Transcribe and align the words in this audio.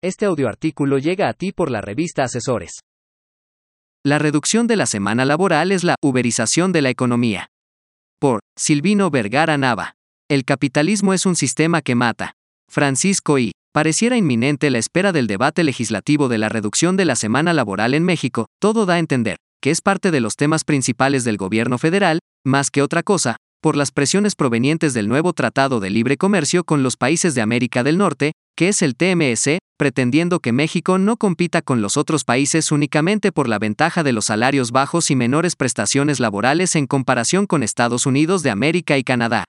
Este 0.00 0.26
audioartículo 0.26 0.98
llega 0.98 1.28
a 1.28 1.32
ti 1.32 1.50
por 1.50 1.72
la 1.72 1.80
revista 1.80 2.22
Asesores. 2.22 2.82
La 4.06 4.20
reducción 4.20 4.68
de 4.68 4.76
la 4.76 4.86
semana 4.86 5.24
laboral 5.24 5.72
es 5.72 5.82
la 5.82 5.96
uberización 6.00 6.70
de 6.70 6.82
la 6.82 6.90
economía. 6.90 7.48
Por 8.20 8.38
Silvino 8.56 9.10
Vergara 9.10 9.58
Nava. 9.58 9.94
El 10.28 10.44
capitalismo 10.44 11.14
es 11.14 11.26
un 11.26 11.34
sistema 11.34 11.82
que 11.82 11.96
mata. 11.96 12.34
Francisco 12.70 13.40
I. 13.40 13.50
Pareciera 13.72 14.16
inminente 14.16 14.70
la 14.70 14.78
espera 14.78 15.10
del 15.10 15.26
debate 15.26 15.64
legislativo 15.64 16.28
de 16.28 16.38
la 16.38 16.48
reducción 16.48 16.96
de 16.96 17.04
la 17.04 17.16
semana 17.16 17.52
laboral 17.52 17.92
en 17.92 18.04
México, 18.04 18.46
todo 18.60 18.86
da 18.86 18.94
a 18.94 18.98
entender 19.00 19.36
que 19.60 19.72
es 19.72 19.80
parte 19.80 20.12
de 20.12 20.20
los 20.20 20.36
temas 20.36 20.62
principales 20.62 21.24
del 21.24 21.36
gobierno 21.36 21.76
federal, 21.76 22.20
más 22.46 22.70
que 22.70 22.82
otra 22.82 23.02
cosa, 23.02 23.34
por 23.60 23.74
las 23.74 23.90
presiones 23.90 24.36
provenientes 24.36 24.94
del 24.94 25.08
nuevo 25.08 25.32
Tratado 25.32 25.80
de 25.80 25.90
Libre 25.90 26.16
Comercio 26.16 26.62
con 26.62 26.84
los 26.84 26.96
países 26.96 27.34
de 27.34 27.40
América 27.40 27.82
del 27.82 27.98
Norte, 27.98 28.34
que 28.58 28.66
es 28.66 28.82
el 28.82 28.96
TMS, 28.96 29.58
pretendiendo 29.78 30.40
que 30.40 30.50
México 30.50 30.98
no 30.98 31.16
compita 31.16 31.62
con 31.62 31.80
los 31.80 31.96
otros 31.96 32.24
países 32.24 32.72
únicamente 32.72 33.30
por 33.30 33.48
la 33.48 33.60
ventaja 33.60 34.02
de 34.02 34.10
los 34.10 34.24
salarios 34.24 34.72
bajos 34.72 35.12
y 35.12 35.14
menores 35.14 35.54
prestaciones 35.54 36.18
laborales 36.18 36.74
en 36.74 36.88
comparación 36.88 37.46
con 37.46 37.62
Estados 37.62 38.04
Unidos 38.04 38.42
de 38.42 38.50
América 38.50 38.98
y 38.98 39.04
Canadá. 39.04 39.44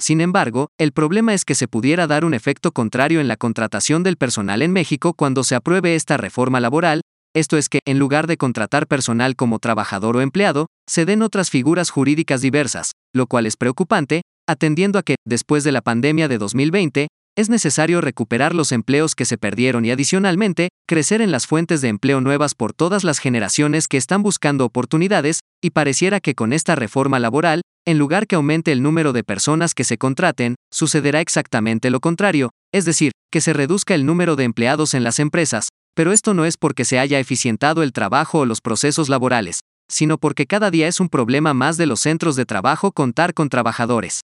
Sin 0.00 0.20
embargo, 0.20 0.70
el 0.76 0.90
problema 0.90 1.34
es 1.34 1.44
que 1.44 1.54
se 1.54 1.68
pudiera 1.68 2.08
dar 2.08 2.24
un 2.24 2.34
efecto 2.34 2.72
contrario 2.72 3.20
en 3.20 3.28
la 3.28 3.36
contratación 3.36 4.02
del 4.02 4.16
personal 4.16 4.60
en 4.62 4.72
México 4.72 5.14
cuando 5.14 5.44
se 5.44 5.54
apruebe 5.54 5.94
esta 5.94 6.16
reforma 6.16 6.58
laboral, 6.58 7.02
esto 7.36 7.56
es 7.56 7.68
que, 7.68 7.78
en 7.86 8.00
lugar 8.00 8.26
de 8.26 8.38
contratar 8.38 8.88
personal 8.88 9.36
como 9.36 9.60
trabajador 9.60 10.16
o 10.16 10.20
empleado, 10.20 10.66
se 10.90 11.04
den 11.04 11.22
otras 11.22 11.48
figuras 11.48 11.90
jurídicas 11.90 12.40
diversas, 12.40 12.90
lo 13.14 13.28
cual 13.28 13.46
es 13.46 13.56
preocupante, 13.56 14.22
atendiendo 14.48 14.98
a 14.98 15.04
que, 15.04 15.14
después 15.24 15.62
de 15.62 15.70
la 15.70 15.80
pandemia 15.80 16.26
de 16.26 16.38
2020, 16.38 17.06
es 17.34 17.48
necesario 17.48 18.00
recuperar 18.02 18.54
los 18.54 18.72
empleos 18.72 19.14
que 19.14 19.24
se 19.24 19.38
perdieron 19.38 19.84
y 19.84 19.90
adicionalmente, 19.90 20.68
crecer 20.86 21.22
en 21.22 21.30
las 21.30 21.46
fuentes 21.46 21.80
de 21.80 21.88
empleo 21.88 22.20
nuevas 22.20 22.54
por 22.54 22.74
todas 22.74 23.04
las 23.04 23.18
generaciones 23.18 23.88
que 23.88 23.96
están 23.96 24.22
buscando 24.22 24.66
oportunidades, 24.66 25.40
y 25.62 25.70
pareciera 25.70 26.20
que 26.20 26.34
con 26.34 26.52
esta 26.52 26.74
reforma 26.74 27.18
laboral, 27.18 27.62
en 27.86 27.98
lugar 27.98 28.26
que 28.26 28.36
aumente 28.36 28.70
el 28.70 28.82
número 28.82 29.12
de 29.12 29.24
personas 29.24 29.72
que 29.72 29.84
se 29.84 29.96
contraten, 29.96 30.56
sucederá 30.70 31.20
exactamente 31.20 31.90
lo 31.90 32.00
contrario, 32.00 32.50
es 32.72 32.84
decir, 32.84 33.12
que 33.30 33.40
se 33.40 33.54
reduzca 33.54 33.94
el 33.94 34.04
número 34.04 34.36
de 34.36 34.44
empleados 34.44 34.92
en 34.92 35.02
las 35.02 35.18
empresas, 35.18 35.68
pero 35.94 36.12
esto 36.12 36.34
no 36.34 36.44
es 36.44 36.56
porque 36.58 36.84
se 36.84 36.98
haya 36.98 37.18
eficientado 37.18 37.82
el 37.82 37.92
trabajo 37.92 38.40
o 38.40 38.46
los 38.46 38.60
procesos 38.60 39.08
laborales, 39.08 39.60
sino 39.90 40.18
porque 40.18 40.46
cada 40.46 40.70
día 40.70 40.86
es 40.86 41.00
un 41.00 41.08
problema 41.08 41.54
más 41.54 41.78
de 41.78 41.86
los 41.86 42.00
centros 42.00 42.36
de 42.36 42.44
trabajo 42.44 42.92
contar 42.92 43.32
con 43.32 43.48
trabajadores. 43.48 44.20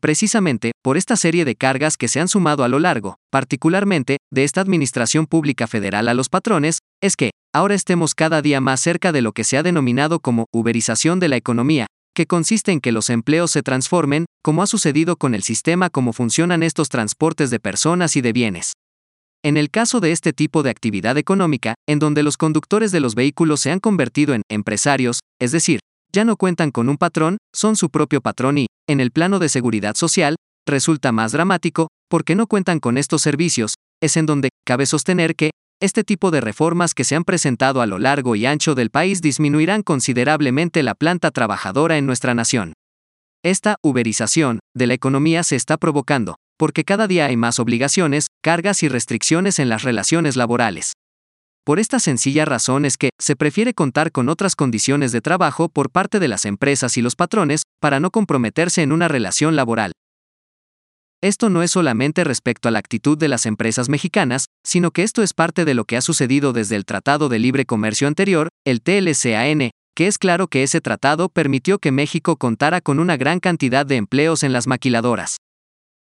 Precisamente, 0.00 0.72
por 0.82 0.96
esta 0.96 1.14
serie 1.16 1.44
de 1.44 1.56
cargas 1.56 1.98
que 1.98 2.08
se 2.08 2.20
han 2.20 2.28
sumado 2.28 2.64
a 2.64 2.68
lo 2.68 2.78
largo, 2.78 3.16
particularmente, 3.30 4.16
de 4.32 4.44
esta 4.44 4.62
Administración 4.62 5.26
Pública 5.26 5.66
Federal 5.66 6.08
a 6.08 6.14
los 6.14 6.30
patrones, 6.30 6.78
es 7.02 7.16
que, 7.16 7.32
ahora 7.54 7.74
estemos 7.74 8.14
cada 8.14 8.40
día 8.40 8.62
más 8.62 8.80
cerca 8.80 9.12
de 9.12 9.20
lo 9.20 9.32
que 9.32 9.44
se 9.44 9.58
ha 9.58 9.62
denominado 9.62 10.20
como 10.20 10.46
uberización 10.52 11.20
de 11.20 11.28
la 11.28 11.36
economía, 11.36 11.86
que 12.14 12.26
consiste 12.26 12.72
en 12.72 12.80
que 12.80 12.92
los 12.92 13.10
empleos 13.10 13.50
se 13.50 13.62
transformen, 13.62 14.24
como 14.42 14.62
ha 14.62 14.66
sucedido 14.66 15.16
con 15.16 15.34
el 15.34 15.42
sistema 15.42 15.90
como 15.90 16.14
funcionan 16.14 16.62
estos 16.62 16.88
transportes 16.88 17.50
de 17.50 17.60
personas 17.60 18.16
y 18.16 18.22
de 18.22 18.32
bienes. 18.32 18.72
En 19.42 19.56
el 19.56 19.70
caso 19.70 20.00
de 20.00 20.12
este 20.12 20.32
tipo 20.32 20.62
de 20.62 20.70
actividad 20.70 21.18
económica, 21.18 21.74
en 21.86 21.98
donde 21.98 22.22
los 22.22 22.36
conductores 22.36 22.90
de 22.90 23.00
los 23.00 23.14
vehículos 23.14 23.60
se 23.60 23.70
han 23.70 23.80
convertido 23.80 24.34
en 24.34 24.42
empresarios, 24.50 25.20
es 25.40 25.52
decir, 25.52 25.80
ya 26.12 26.24
no 26.24 26.36
cuentan 26.36 26.70
con 26.70 26.88
un 26.88 26.96
patrón, 26.96 27.38
son 27.54 27.76
su 27.76 27.90
propio 27.90 28.20
patrón 28.20 28.58
y, 28.58 28.66
en 28.88 29.00
el 29.00 29.10
plano 29.10 29.38
de 29.38 29.48
seguridad 29.48 29.94
social, 29.94 30.36
resulta 30.66 31.12
más 31.12 31.32
dramático, 31.32 31.88
porque 32.08 32.34
no 32.34 32.46
cuentan 32.46 32.80
con 32.80 32.98
estos 32.98 33.22
servicios, 33.22 33.74
es 34.02 34.16
en 34.16 34.26
donde 34.26 34.50
cabe 34.66 34.86
sostener 34.86 35.36
que, 35.36 35.50
este 35.82 36.04
tipo 36.04 36.30
de 36.30 36.42
reformas 36.42 36.92
que 36.92 37.04
se 37.04 37.16
han 37.16 37.24
presentado 37.24 37.80
a 37.80 37.86
lo 37.86 37.98
largo 37.98 38.36
y 38.36 38.44
ancho 38.44 38.74
del 38.74 38.90
país 38.90 39.22
disminuirán 39.22 39.82
considerablemente 39.82 40.82
la 40.82 40.94
planta 40.94 41.30
trabajadora 41.30 41.96
en 41.96 42.04
nuestra 42.04 42.34
nación. 42.34 42.74
Esta 43.42 43.76
uberización 43.82 44.58
de 44.76 44.86
la 44.86 44.94
economía 44.94 45.42
se 45.42 45.56
está 45.56 45.78
provocando, 45.78 46.34
porque 46.58 46.84
cada 46.84 47.06
día 47.06 47.24
hay 47.26 47.38
más 47.38 47.58
obligaciones, 47.58 48.26
cargas 48.42 48.82
y 48.82 48.88
restricciones 48.88 49.58
en 49.58 49.70
las 49.70 49.82
relaciones 49.82 50.36
laborales. 50.36 50.92
Por 51.64 51.78
esta 51.78 52.00
sencilla 52.00 52.44
razón 52.44 52.84
es 52.84 52.96
que 52.96 53.10
se 53.18 53.36
prefiere 53.36 53.74
contar 53.74 54.12
con 54.12 54.28
otras 54.28 54.56
condiciones 54.56 55.12
de 55.12 55.20
trabajo 55.20 55.68
por 55.68 55.90
parte 55.90 56.18
de 56.18 56.28
las 56.28 56.44
empresas 56.44 56.96
y 56.96 57.02
los 57.02 57.16
patrones 57.16 57.62
para 57.80 58.00
no 58.00 58.10
comprometerse 58.10 58.82
en 58.82 58.92
una 58.92 59.08
relación 59.08 59.56
laboral. 59.56 59.92
Esto 61.22 61.50
no 61.50 61.62
es 61.62 61.72
solamente 61.72 62.24
respecto 62.24 62.68
a 62.68 62.70
la 62.70 62.78
actitud 62.78 63.18
de 63.18 63.28
las 63.28 63.44
empresas 63.44 63.90
mexicanas, 63.90 64.46
sino 64.64 64.90
que 64.90 65.02
esto 65.02 65.22
es 65.22 65.34
parte 65.34 65.66
de 65.66 65.74
lo 65.74 65.84
que 65.84 65.98
ha 65.98 66.00
sucedido 66.00 66.54
desde 66.54 66.76
el 66.76 66.86
Tratado 66.86 67.28
de 67.28 67.38
Libre 67.38 67.66
Comercio 67.66 68.08
anterior, 68.08 68.48
el 68.64 68.80
TLCAN, 68.80 69.70
que 69.94 70.06
es 70.06 70.16
claro 70.16 70.48
que 70.48 70.62
ese 70.62 70.80
tratado 70.80 71.28
permitió 71.28 71.78
que 71.78 71.92
México 71.92 72.36
contara 72.36 72.80
con 72.80 72.98
una 72.98 73.18
gran 73.18 73.38
cantidad 73.38 73.84
de 73.84 73.96
empleos 73.96 74.42
en 74.44 74.54
las 74.54 74.66
maquiladoras. 74.66 75.36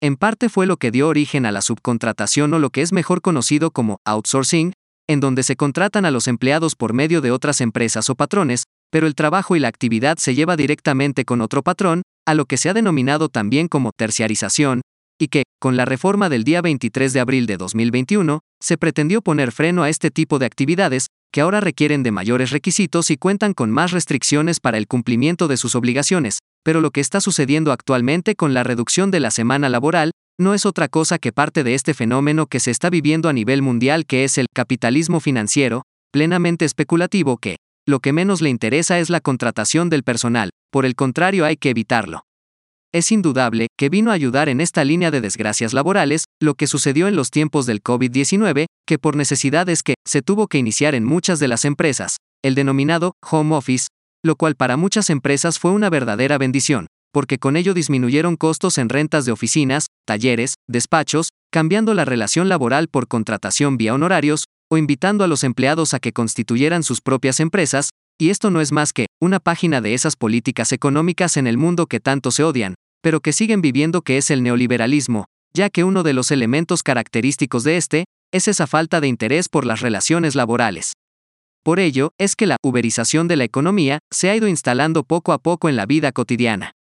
En 0.00 0.16
parte 0.16 0.48
fue 0.48 0.66
lo 0.66 0.78
que 0.78 0.90
dio 0.90 1.06
origen 1.06 1.46
a 1.46 1.52
la 1.52 1.62
subcontratación 1.62 2.52
o 2.54 2.58
lo 2.58 2.70
que 2.70 2.82
es 2.82 2.92
mejor 2.92 3.22
conocido 3.22 3.70
como 3.70 3.98
outsourcing, 4.04 4.72
en 5.08 5.20
donde 5.20 5.42
se 5.42 5.56
contratan 5.56 6.04
a 6.04 6.10
los 6.10 6.28
empleados 6.28 6.74
por 6.76 6.92
medio 6.92 7.20
de 7.20 7.30
otras 7.30 7.60
empresas 7.60 8.08
o 8.10 8.14
patrones, 8.14 8.64
pero 8.90 9.06
el 9.06 9.14
trabajo 9.14 9.56
y 9.56 9.60
la 9.60 9.68
actividad 9.68 10.18
se 10.18 10.34
lleva 10.34 10.56
directamente 10.56 11.24
con 11.24 11.40
otro 11.40 11.62
patrón, 11.62 12.02
a 12.26 12.34
lo 12.34 12.46
que 12.46 12.56
se 12.56 12.68
ha 12.68 12.74
denominado 12.74 13.28
también 13.28 13.68
como 13.68 13.90
terciarización, 13.96 14.82
y 15.18 15.28
que, 15.28 15.44
con 15.60 15.76
la 15.76 15.84
reforma 15.84 16.28
del 16.28 16.44
día 16.44 16.62
23 16.62 17.12
de 17.12 17.20
abril 17.20 17.46
de 17.46 17.56
2021, 17.56 18.40
se 18.62 18.78
pretendió 18.78 19.20
poner 19.20 19.52
freno 19.52 19.82
a 19.82 19.88
este 19.88 20.10
tipo 20.10 20.38
de 20.38 20.46
actividades, 20.46 21.08
que 21.32 21.40
ahora 21.40 21.60
requieren 21.60 22.02
de 22.02 22.12
mayores 22.12 22.50
requisitos 22.50 23.10
y 23.10 23.16
cuentan 23.16 23.54
con 23.54 23.70
más 23.70 23.90
restricciones 23.90 24.60
para 24.60 24.78
el 24.78 24.86
cumplimiento 24.86 25.48
de 25.48 25.56
sus 25.56 25.74
obligaciones, 25.74 26.38
pero 26.64 26.80
lo 26.80 26.90
que 26.90 27.00
está 27.00 27.20
sucediendo 27.20 27.72
actualmente 27.72 28.36
con 28.36 28.54
la 28.54 28.62
reducción 28.62 29.10
de 29.10 29.20
la 29.20 29.30
semana 29.30 29.68
laboral, 29.68 30.12
no 30.38 30.54
es 30.54 30.66
otra 30.66 30.88
cosa 30.88 31.18
que 31.18 31.32
parte 31.32 31.62
de 31.62 31.74
este 31.74 31.94
fenómeno 31.94 32.46
que 32.46 32.60
se 32.60 32.70
está 32.70 32.90
viviendo 32.90 33.28
a 33.28 33.32
nivel 33.32 33.62
mundial 33.62 34.04
que 34.06 34.24
es 34.24 34.38
el 34.38 34.46
capitalismo 34.52 35.20
financiero, 35.20 35.82
plenamente 36.10 36.64
especulativo 36.64 37.36
que, 37.38 37.56
lo 37.86 38.00
que 38.00 38.12
menos 38.12 38.40
le 38.40 38.50
interesa 38.50 38.98
es 38.98 39.10
la 39.10 39.20
contratación 39.20 39.90
del 39.90 40.02
personal, 40.02 40.50
por 40.70 40.86
el 40.86 40.96
contrario 40.96 41.44
hay 41.44 41.56
que 41.56 41.70
evitarlo. 41.70 42.22
Es 42.92 43.10
indudable 43.10 43.66
que 43.76 43.88
vino 43.88 44.10
a 44.10 44.14
ayudar 44.14 44.48
en 44.48 44.60
esta 44.60 44.84
línea 44.84 45.10
de 45.10 45.20
desgracias 45.20 45.72
laborales, 45.72 46.24
lo 46.40 46.54
que 46.54 46.68
sucedió 46.68 47.08
en 47.08 47.16
los 47.16 47.30
tiempos 47.30 47.66
del 47.66 47.82
COVID-19, 47.82 48.66
que 48.86 48.98
por 48.98 49.16
necesidades 49.16 49.82
que 49.82 49.94
se 50.06 50.22
tuvo 50.22 50.46
que 50.46 50.58
iniciar 50.58 50.94
en 50.94 51.04
muchas 51.04 51.40
de 51.40 51.48
las 51.48 51.64
empresas, 51.64 52.18
el 52.44 52.54
denominado 52.54 53.12
home 53.28 53.56
office, 53.56 53.88
lo 54.24 54.36
cual 54.36 54.54
para 54.54 54.76
muchas 54.76 55.10
empresas 55.10 55.58
fue 55.58 55.72
una 55.72 55.90
verdadera 55.90 56.38
bendición, 56.38 56.86
porque 57.14 57.38
con 57.38 57.56
ello 57.56 57.74
disminuyeron 57.74 58.36
costos 58.36 58.76
en 58.76 58.88
rentas 58.88 59.24
de 59.24 59.30
oficinas, 59.30 59.86
talleres, 60.04 60.54
despachos, 60.68 61.28
cambiando 61.52 61.94
la 61.94 62.04
relación 62.04 62.48
laboral 62.48 62.88
por 62.88 63.06
contratación 63.06 63.76
vía 63.76 63.94
honorarios, 63.94 64.46
o 64.68 64.78
invitando 64.78 65.22
a 65.22 65.28
los 65.28 65.44
empleados 65.44 65.94
a 65.94 66.00
que 66.00 66.12
constituyeran 66.12 66.82
sus 66.82 67.00
propias 67.00 67.38
empresas, 67.38 67.90
y 68.20 68.30
esto 68.30 68.50
no 68.50 68.60
es 68.60 68.72
más 68.72 68.92
que 68.92 69.06
una 69.22 69.38
página 69.38 69.80
de 69.80 69.94
esas 69.94 70.16
políticas 70.16 70.72
económicas 70.72 71.36
en 71.36 71.46
el 71.46 71.56
mundo 71.56 71.86
que 71.86 72.00
tanto 72.00 72.32
se 72.32 72.42
odian, 72.42 72.74
pero 73.00 73.20
que 73.20 73.32
siguen 73.32 73.62
viviendo 73.62 74.02
que 74.02 74.16
es 74.16 74.32
el 74.32 74.42
neoliberalismo, 74.42 75.26
ya 75.56 75.70
que 75.70 75.84
uno 75.84 76.02
de 76.02 76.14
los 76.14 76.32
elementos 76.32 76.82
característicos 76.82 77.62
de 77.62 77.76
este 77.76 78.04
es 78.32 78.48
esa 78.48 78.66
falta 78.66 79.00
de 79.00 79.06
interés 79.06 79.48
por 79.48 79.66
las 79.66 79.82
relaciones 79.82 80.34
laborales. 80.34 80.94
Por 81.62 81.78
ello, 81.78 82.10
es 82.18 82.34
que 82.34 82.46
la 82.46 82.56
uberización 82.60 83.28
de 83.28 83.36
la 83.36 83.44
economía 83.44 84.00
se 84.12 84.30
ha 84.30 84.36
ido 84.36 84.48
instalando 84.48 85.04
poco 85.04 85.32
a 85.32 85.38
poco 85.38 85.68
en 85.68 85.76
la 85.76 85.86
vida 85.86 86.10
cotidiana. 86.10 86.72